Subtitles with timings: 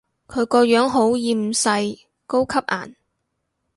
[0.27, 2.95] 佢個樣好厭世，高級顏